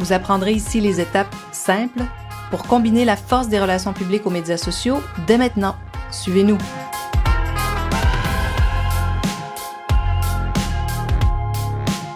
[0.00, 2.02] Vous apprendrez ici les étapes simples
[2.50, 5.76] pour combiner la force des relations publiques aux médias sociaux dès maintenant.
[6.10, 6.58] Suivez-nous.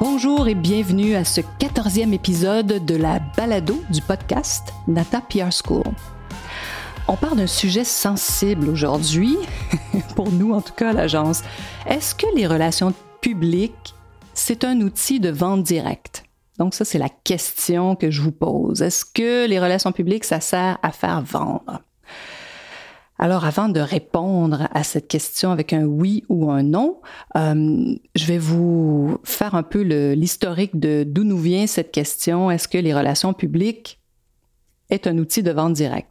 [0.01, 5.84] Bonjour et bienvenue à ce quatorzième épisode de la balado du podcast Nata PR School.
[7.06, 9.37] On parle d'un sujet sensible aujourd'hui,
[10.16, 11.42] pour nous en tout cas à l'agence.
[11.87, 13.95] Est-ce que les relations publiques,
[14.34, 16.27] c'est un outil de vente directe?
[16.59, 18.82] Donc ça, c'est la question que je vous pose.
[18.82, 21.82] Est-ce que les relations publiques, ça sert à faire vendre?
[23.21, 27.01] Alors, avant de répondre à cette question avec un oui ou un non,
[27.37, 29.82] euh, je vais vous faire un peu
[30.13, 32.49] l'historique de d'où nous vient cette question.
[32.51, 34.01] Est-ce que les relations publiques
[34.91, 36.09] est un outil de vente directe?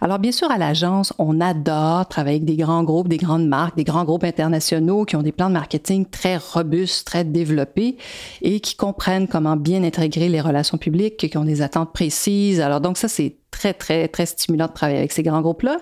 [0.00, 3.76] Alors bien sûr, à l'agence, on adore travailler avec des grands groupes, des grandes marques,
[3.76, 7.96] des grands groupes internationaux qui ont des plans de marketing très robustes, très développés
[8.42, 12.60] et qui comprennent comment bien intégrer les relations publiques, qui ont des attentes précises.
[12.60, 15.78] Alors donc ça, c'est très, très, très stimulant de travailler avec ces grands groupes-là.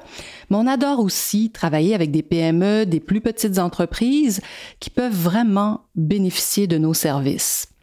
[0.50, 4.40] Mais on adore aussi travailler avec des PME, des plus petites entreprises
[4.80, 7.73] qui peuvent vraiment bénéficier de nos services.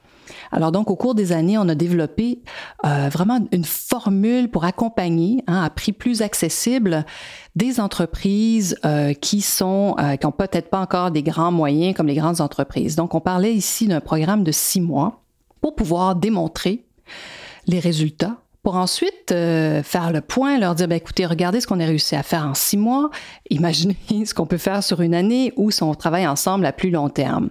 [0.51, 2.41] Alors donc, au cours des années, on a développé
[2.85, 7.05] euh, vraiment une formule pour accompagner hein, à prix plus accessible
[7.55, 12.07] des entreprises euh, qui sont euh, qui n'ont peut-être pas encore des grands moyens comme
[12.07, 12.95] les grandes entreprises.
[12.95, 15.21] Donc, on parlait ici d'un programme de six mois
[15.61, 16.85] pour pouvoir démontrer
[17.67, 21.85] les résultats pour ensuite faire le point, leur dire, ben, écoutez, regardez ce qu'on a
[21.85, 23.09] réussi à faire en six mois,
[23.49, 26.91] imaginez ce qu'on peut faire sur une année ou si on travaille ensemble à plus
[26.91, 27.49] long terme.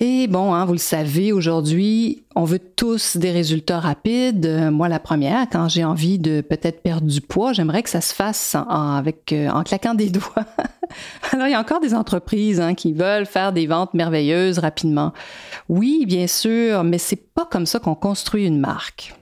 [0.00, 4.46] Et bon, hein, vous le savez, aujourd'hui, on veut tous des résultats rapides.
[4.46, 8.00] Euh, moi, la première, quand j'ai envie de peut-être perdre du poids, j'aimerais que ça
[8.00, 10.46] se fasse en, avec, euh, en claquant des doigts.
[11.32, 15.12] Alors, il y a encore des entreprises hein, qui veulent faire des ventes merveilleuses rapidement.
[15.68, 19.14] Oui, bien sûr, mais c'est pas comme ça qu'on construit une marque.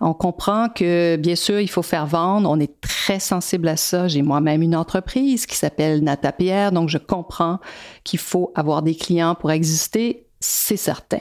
[0.00, 2.50] On comprend que, bien sûr, il faut faire vendre.
[2.50, 4.08] On est très sensible à ça.
[4.08, 7.58] J'ai moi-même une entreprise qui s'appelle Nata Pierre, donc je comprends
[8.04, 11.20] qu'il faut avoir des clients pour exister, c'est certain.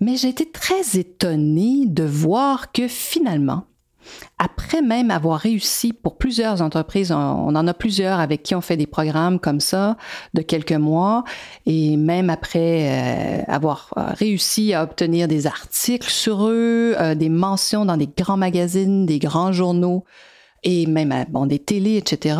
[0.00, 3.64] Mais j'ai été très étonnée de voir que finalement,
[4.38, 8.76] après même avoir réussi pour plusieurs entreprises, on, en a plusieurs avec qui on fait
[8.76, 9.96] des programmes comme ça
[10.34, 11.24] de quelques mois,
[11.66, 17.28] et même après euh, avoir euh, réussi à obtenir des articles sur eux, euh, des
[17.28, 20.04] mentions dans des grands magazines, des grands journaux,
[20.62, 22.36] et même bon, des télés, etc.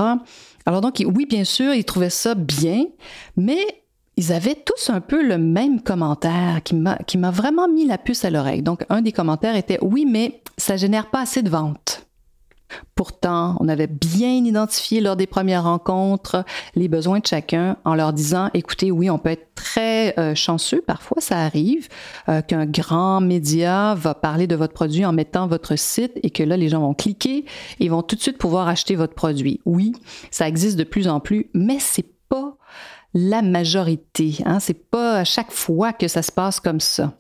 [0.67, 2.85] Alors donc, oui, bien sûr, ils trouvaient ça bien,
[3.37, 3.67] mais
[4.17, 8.31] ils avaient tous un peu le même commentaire qui m'a vraiment mis la puce à
[8.31, 8.63] l'oreille.
[8.63, 12.07] Donc, un des commentaires était Oui, mais ça génère pas assez de ventes.
[12.95, 18.13] Pourtant, on avait bien identifié lors des premières rencontres les besoins de chacun en leur
[18.13, 21.89] disant, écoutez, oui, on peut être très euh, chanceux, parfois ça arrive,
[22.29, 26.43] euh, qu'un grand média va parler de votre produit en mettant votre site et que
[26.43, 27.45] là, les gens vont cliquer
[27.81, 29.61] et vont tout de suite pouvoir acheter votre produit.
[29.65, 29.93] Oui,
[30.31, 32.57] ça existe de plus en plus, mais c'est pas
[33.15, 34.39] la majorité.
[34.45, 34.61] Hein?
[34.61, 37.13] C'est pas à chaque fois que ça se passe comme ça.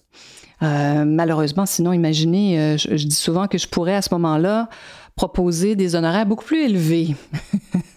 [0.62, 4.68] Euh, malheureusement, sinon, imaginez, euh, je, dis souvent que je pourrais à ce moment-là
[5.16, 7.14] proposer des honoraires beaucoup plus élevés.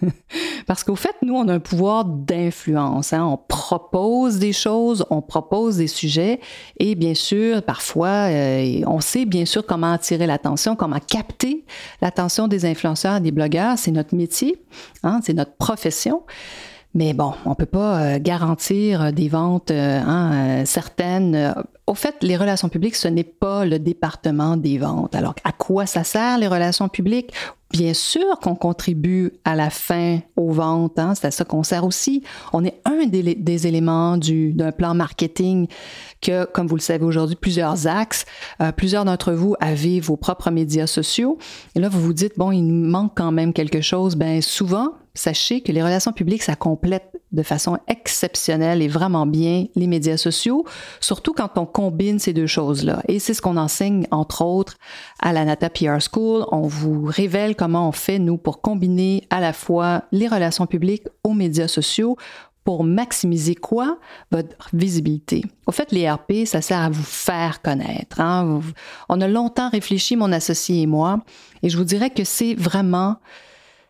[0.68, 3.14] Parce qu'au fait, nous, on a un pouvoir d'influence.
[3.14, 3.24] Hein?
[3.24, 6.42] On propose des choses, on propose des sujets
[6.78, 11.66] et bien sûr, parfois, euh, on sait bien sûr comment attirer l'attention, comment capter
[12.02, 13.78] l'attention des influenceurs, des blogueurs.
[13.78, 14.62] C'est notre métier,
[15.04, 15.22] hein?
[15.24, 16.24] c'est notre profession.
[16.96, 21.54] Mais bon, on peut pas euh, garantir euh, des ventes euh, hein, certaines.
[21.88, 25.14] Au fait, les relations publiques, ce n'est pas le département des ventes.
[25.14, 27.34] Alors, à quoi ça sert les relations publiques?
[27.70, 31.84] Bien sûr qu'on contribue à la fin aux ventes, hein, c'est à ça qu'on sert
[31.84, 32.24] aussi.
[32.54, 35.68] On est un des, éléments d'un plan marketing
[36.22, 38.26] que, comme vous le savez aujourd'hui, plusieurs axes.
[38.78, 41.38] plusieurs d'entre vous avez vos propres médias sociaux.
[41.76, 44.16] Et là, vous vous dites, bon, il nous manque quand même quelque chose.
[44.16, 49.66] Ben souvent, sachez que les relations publiques, ça complète de façon exceptionnelle et vraiment bien
[49.76, 50.66] les médias sociaux,
[51.00, 53.02] surtout quand on combine ces deux choses-là.
[53.08, 54.76] Et c'est ce qu'on enseigne, entre autres,
[55.20, 56.46] à la Nata PR School.
[56.52, 61.08] On vous révèle comment on fait, nous, pour combiner à la fois les relations publiques
[61.24, 62.18] aux médias sociaux
[62.64, 64.00] pour maximiser quoi?
[64.32, 65.44] Votre visibilité.
[65.68, 68.20] Au fait, l'ERP, ça sert à vous faire connaître.
[68.20, 68.60] Hein.
[69.08, 71.20] On a longtemps réfléchi, mon associé et moi,
[71.62, 73.18] et je vous dirais que c'est vraiment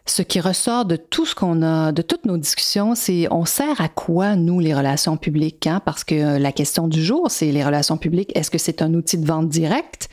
[0.05, 3.81] ce qui ressort de tout ce qu'on a, de toutes nos discussions, c'est on sert
[3.81, 5.65] à quoi, nous, les relations publiques?
[5.67, 5.81] Hein?
[5.83, 9.17] Parce que la question du jour, c'est les relations publiques, est-ce que c'est un outil
[9.17, 10.09] de vente directe?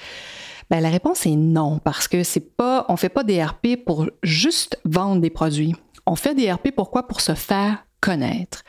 [0.71, 4.07] Ben, la réponse est non, parce que c'est pas, on fait pas des RP pour
[4.23, 5.75] juste vendre des produits.
[6.07, 7.07] On fait des RP pourquoi?
[7.07, 8.63] Pour se faire connaître.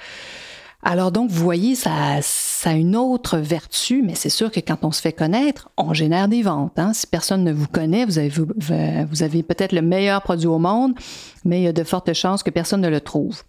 [0.84, 2.22] Alors donc, vous voyez, ça,
[2.64, 5.94] ça a une autre vertu, mais c'est sûr que quand on se fait connaître, on
[5.94, 6.80] génère des ventes.
[6.80, 6.94] Hein.
[6.94, 10.94] Si personne ne vous connaît, vous avez, peut-être le meilleur produit au monde,
[11.44, 13.44] mais il y a de fortes chances que personne ne le trouve.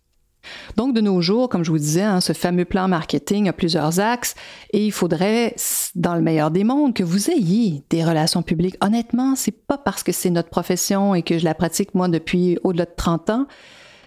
[0.77, 4.01] Donc, de nos jours, comme je vous disais, hein, ce fameux plan marketing a plusieurs
[4.01, 4.35] axes
[4.73, 5.55] et il faudrait,
[5.95, 8.77] dans le meilleur des mondes, que vous ayez des relations publiques.
[8.81, 12.59] Honnêtement, c'est pas parce que c'est notre profession et que je la pratique moi depuis
[12.65, 13.47] au-delà de 30 ans.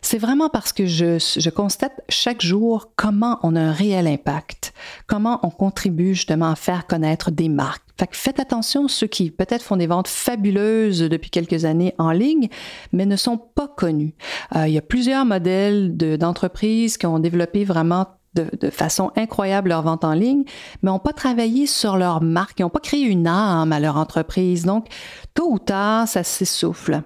[0.10, 4.74] C'est vraiment parce que je, je, constate chaque jour comment on a un réel impact,
[5.06, 9.64] comment on contribue justement à faire connaître des marques fait faites attention, ceux qui peut-être
[9.64, 12.48] font des ventes fabuleuses depuis quelques années en ligne,
[12.94, 14.14] mais ne sont pas connus.
[14.56, 19.82] Euh, il y a plusieurs modèles d'entreprises qui ont développé vraiment de, façon incroyable leur
[19.82, 20.44] vente en ligne,
[20.82, 24.64] mais n'ont pas travaillé sur leur marque, n'ont pas créé une âme à leur entreprise.
[24.64, 24.88] Donc,
[25.34, 27.02] tôt ou tard, ça s'essouffle.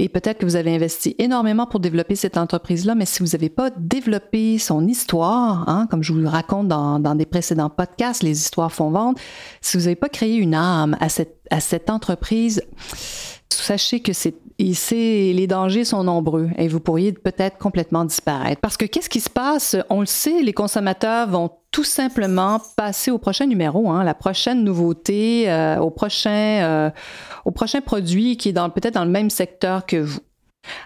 [0.00, 3.48] Et peut-être que vous avez investi énormément pour développer cette entreprise-là, mais si vous n'avez
[3.48, 8.22] pas développé son histoire, hein, comme je vous le raconte dans, dans, des précédents podcasts,
[8.22, 9.18] les histoires font vendre,
[9.60, 12.62] si vous n'avez pas créé une âme à cette, à cette entreprise,
[13.48, 18.60] sachez que c'est les dangers sont nombreux et vous pourriez peut-être complètement disparaître.
[18.60, 19.76] Parce que qu'est-ce qui se passe?
[19.88, 24.64] On le sait, les consommateurs vont tout simplement passer au prochain numéro, hein, la prochaine
[24.64, 26.90] nouveauté, euh, au, prochain, euh,
[27.44, 30.20] au prochain produit qui est peut-être dans le même secteur que vous.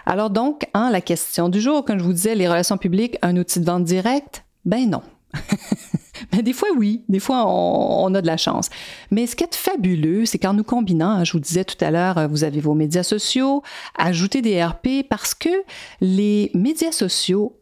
[0.05, 3.37] Alors donc, hein, la question du jour, comme je vous disais, les relations publiques, un
[3.37, 4.45] outil de vente direct?
[4.65, 5.01] Ben non.
[6.31, 7.03] Mais des fois, oui.
[7.09, 8.69] Des fois, on, a de la chance.
[9.09, 11.91] Mais ce qui est fabuleux, c'est qu'en nous combinant, hein, je vous disais tout à
[11.91, 13.63] l'heure, vous avez vos médias sociaux,
[13.97, 15.49] ajoutez des RP parce que
[16.01, 17.57] les médias sociaux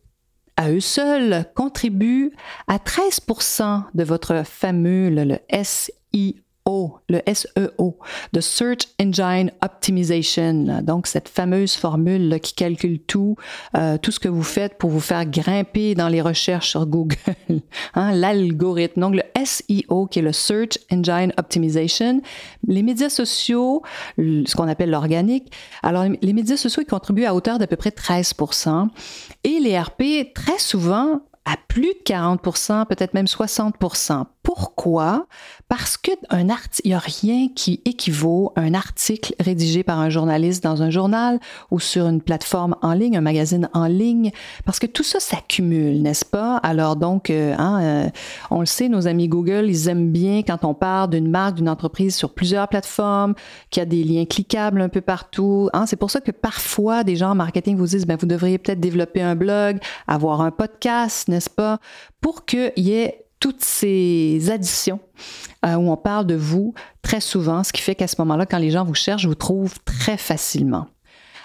[0.62, 2.32] à eux seuls contribuent
[2.68, 5.40] à 13% de votre fameux le
[6.68, 7.98] SI le SEO,
[8.34, 10.82] the Search Engine Optimization.
[10.84, 13.36] Donc, cette fameuse formule qui calcule tout,
[13.76, 17.18] euh, tout ce que vous faites pour vous faire grimper dans les recherches sur Google,
[17.96, 19.02] hein, l'algorithme.
[19.02, 22.22] Donc, le SEO, qui est le Search Engine Optimization.
[22.68, 23.82] Les médias sociaux,
[24.18, 25.52] ce qu'on appelle l'organique.
[25.84, 28.88] Alors, les médias sociaux, ils contribuent à hauteur d'à peu près 13%
[29.44, 33.76] et les RP, très souvent, à plus de 40% peut-être même 60
[34.54, 35.28] pourquoi?
[35.70, 36.18] Parce qu'il
[36.86, 41.40] n'y a rien qui équivaut à un article rédigé par un journaliste dans un journal
[41.72, 44.32] ou sur une plateforme en ligne, un magazine en ligne,
[44.66, 46.58] parce que tout ça s'accumule, n'est-ce pas?
[46.58, 48.10] Alors donc, euh, hein, euh,
[48.50, 51.70] on le sait, nos amis Google, ils aiment bien quand on parle d'une marque, d'une
[51.70, 53.36] entreprise sur plusieurs plateformes,
[53.70, 55.70] qu'il y a des liens cliquables un peu partout.
[55.72, 55.86] Hein.
[55.86, 58.82] C'est pour ça que parfois, des gens en marketing vous disent, ben, vous devriez peut-être
[58.82, 59.78] développer un blog,
[60.10, 61.80] avoir un podcast, n'est-ce pas?
[62.20, 65.02] Pour qu'il y ait toutes ces additions
[65.66, 68.60] euh, où on parle de vous très souvent, ce qui fait qu'à ce moment-là, quand
[68.60, 70.88] les gens vous cherchent, vous trouvent très facilement.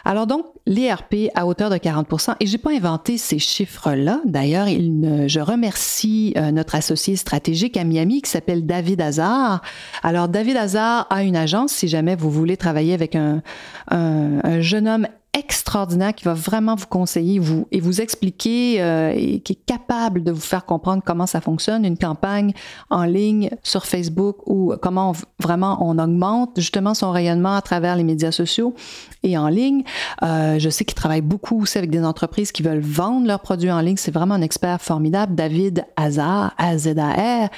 [0.05, 4.21] Alors donc, l'ERP à hauteur de 40% et j'ai pas inventé ces chiffres-là.
[4.25, 9.63] D'ailleurs, je remercie euh, notre associé stratégique à Miami qui s'appelle David Hazard.
[10.05, 13.43] Alors, David Hazard a une agence si jamais vous voulez travailler avec un
[14.61, 15.09] jeune homme
[16.15, 20.33] qui va vraiment vous conseiller vous, et vous expliquer euh, et qui est capable de
[20.33, 22.53] vous faire comprendre comment ça fonctionne, une campagne
[22.89, 28.05] en ligne sur Facebook ou comment vraiment on augmente justement son rayonnement à travers les
[28.05, 28.75] médias sociaux
[29.23, 29.83] et en ligne.
[30.23, 33.71] Euh, je sais qu'il travaille beaucoup aussi avec des entreprises qui veulent vendre leurs produits
[33.71, 33.97] en ligne.
[33.97, 35.35] C'est vraiment un expert formidable.
[35.35, 37.49] David Hazard, A-Z-A-R.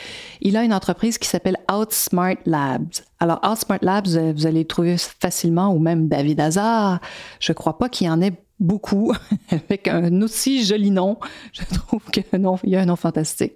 [0.40, 3.07] Il a une entreprise qui s'appelle Outsmart Labs.
[3.20, 7.00] Alors, Outsmart Labs, vous allez le trouver facilement, ou même David Hazard.
[7.40, 9.12] Je crois pas qu'il y en ait beaucoup,
[9.50, 11.18] avec un aussi joli nom.
[11.52, 12.24] Je trouve qu'il
[12.64, 13.54] y a un nom fantastique.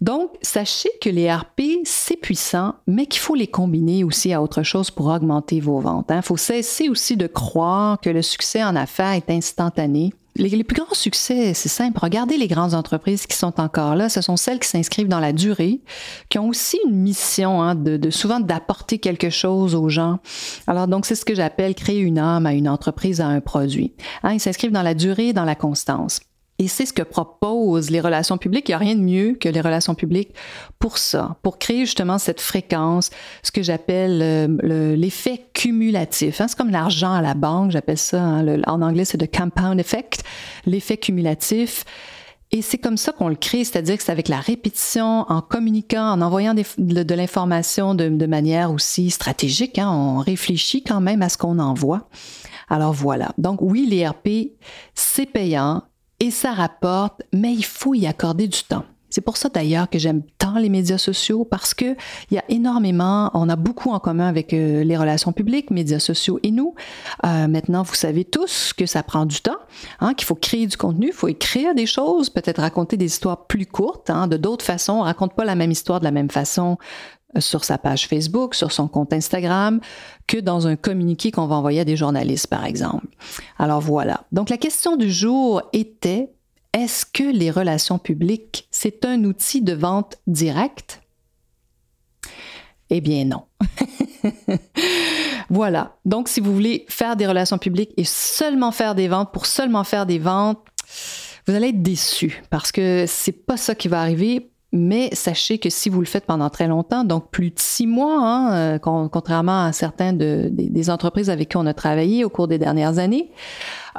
[0.00, 4.62] Donc, sachez que les RP, c'est puissant, mais qu'il faut les combiner aussi à autre
[4.62, 6.06] chose pour augmenter vos ventes.
[6.10, 6.22] Il hein.
[6.22, 10.94] faut cesser aussi de croire que le succès en affaires est instantané les, plus grands
[10.94, 11.98] succès, c'est simple.
[12.00, 14.08] Regardez les grandes entreprises qui sont encore là.
[14.08, 15.80] Ce sont celles qui s'inscrivent dans la durée,
[16.28, 20.20] qui ont aussi une mission hein, de, souvent d'apporter quelque chose aux gens.
[20.66, 23.92] Alors donc c'est ce que j'appelle créer une âme à une entreprise, à un produit.
[24.22, 26.20] Hein, ils s'inscrivent dans la durée, dans la constance.
[26.62, 28.68] Et c'est ce que proposent les relations publiques.
[28.68, 30.32] Il n'y a rien de mieux que les relations publiques
[30.78, 33.10] pour ça, pour créer justement cette fréquence,
[33.42, 36.40] ce que j'appelle euh, l'effet cumulatif.
[36.40, 36.46] Hein.
[36.46, 40.22] C'est comme l'argent à la banque, j'appelle ça, hein, en anglais c'est le compound effect,
[40.64, 41.84] l'effet cumulatif.
[42.52, 46.12] Et c'est comme ça qu'on le crée, c'est-à-dire que c'est avec la répétition, en communiquant,
[46.12, 49.80] en envoyant de, l'information de, manière aussi stratégique.
[49.80, 52.08] Hein, on réfléchit quand même à ce qu'on envoie.
[52.68, 53.32] Alors voilà.
[53.36, 54.52] Donc oui, l'ERP,
[54.94, 55.82] c'est payant
[56.22, 58.84] et ça rapporte, mais il faut y accorder du temps.
[59.10, 61.96] C'est pour ça d'ailleurs que j'aime tant les médias sociaux parce que
[62.30, 65.98] il y a énormément, on a beaucoup en commun avec euh, les relations publiques, médias
[65.98, 66.76] sociaux et nous.
[67.26, 69.58] Euh, maintenant, vous savez tous que ça prend du temps,
[69.98, 73.48] hein, qu'il faut créer du contenu, il faut écrire des choses, peut-être raconter des histoires
[73.48, 74.92] plus courtes, hein, de d'autres façons.
[74.92, 76.78] On raconte pas la même histoire de la même façon
[77.38, 79.80] sur sa page Facebook, sur son compte Instagram,
[80.26, 83.06] que dans un communiqué qu'on va envoyer à des journalistes, par exemple.
[83.58, 84.24] Alors voilà.
[84.32, 86.30] Donc la question du jour était
[86.72, 91.02] est-ce que les relations publiques, c'est un outil de vente directe?
[92.88, 93.44] Eh bien non.
[95.50, 95.96] voilà.
[96.04, 99.84] Donc, si vous voulez faire des relations publiques et seulement faire des ventes pour seulement
[99.84, 100.60] faire des ventes,
[101.46, 104.51] vous allez être déçu parce que c'est pas ça qui va arriver.
[104.74, 108.18] Mais sachez que si vous le faites pendant très longtemps, donc plus de six mois,
[108.18, 112.58] hein, euh, contrairement à certaines des, entreprises avec qui on a travaillé au cours des
[112.58, 113.30] dernières années,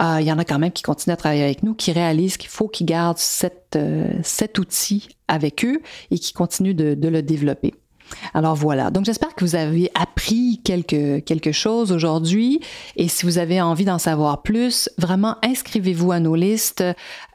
[0.02, 2.38] euh, il y en a quand même qui continuent à travailler avec nous, qui réalisent
[2.38, 3.20] qu'il faut qu'ils gardent
[3.76, 7.76] euh, cet outil avec eux et qui continuent de, le développer.
[8.34, 12.62] Alors voilà, donc j'espère que vous avez appris quelque, quelque chose aujourd'hui
[12.96, 16.84] et si vous avez envie d'en savoir plus, vraiment inscrivez-vous à nos listes.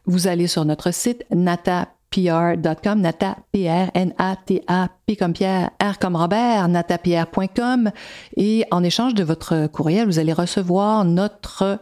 [0.07, 4.89] Vous allez sur notre site nata pr.com, Nata, P-R-N-A-T-A,
[5.19, 7.91] comme Pierre, R comme Robert, natapierre.com.
[8.37, 11.79] Et en échange de votre courriel, vous allez recevoir notre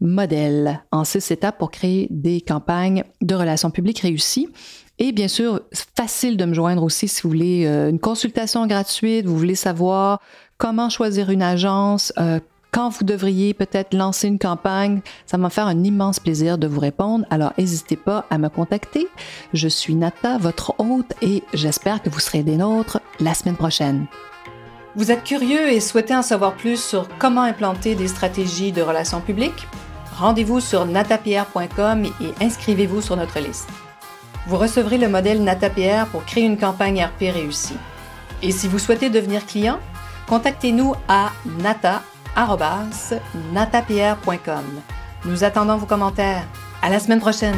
[0.00, 4.48] modèle en six étapes pour créer des campagnes de relations publiques réussies.
[4.98, 5.60] Et bien sûr,
[5.96, 10.20] facile de me joindre aussi si vous voulez euh, une consultation gratuite, vous voulez savoir
[10.58, 12.38] comment choisir une agence, euh,
[12.72, 15.02] quand vous devriez peut-être lancer une campagne.
[15.26, 17.26] Ça va me faire un immense plaisir de vous répondre.
[17.30, 19.06] Alors, n'hésitez pas à me contacter.
[19.52, 24.06] Je suis Nata, votre hôte, et j'espère que vous serez des nôtres la semaine prochaine.
[24.96, 29.20] Vous êtes curieux et souhaitez en savoir plus sur comment implanter des stratégies de relations
[29.20, 29.66] publiques?
[30.18, 33.68] Rendez-vous sur natapierre.com et inscrivez-vous sur notre liste.
[34.46, 37.76] Vous recevrez le modèle NataPR pour créer une campagne RP réussie.
[38.42, 39.78] Et si vous souhaitez devenir client,
[40.26, 42.02] contactez-nous à nata
[43.52, 44.64] natapierre.com.
[45.24, 46.44] Nous attendons vos commentaires.
[46.82, 47.56] À la semaine prochaine!